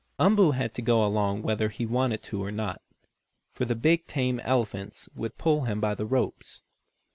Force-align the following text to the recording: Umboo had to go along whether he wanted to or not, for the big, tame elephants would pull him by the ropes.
Umboo 0.17 0.49
had 0.55 0.73
to 0.73 0.81
go 0.81 1.05
along 1.05 1.43
whether 1.43 1.69
he 1.69 1.85
wanted 1.85 2.23
to 2.23 2.43
or 2.43 2.51
not, 2.51 2.81
for 3.51 3.65
the 3.65 3.75
big, 3.75 4.07
tame 4.07 4.39
elephants 4.39 5.07
would 5.13 5.37
pull 5.37 5.65
him 5.65 5.79
by 5.79 5.93
the 5.93 6.07
ropes. 6.07 6.63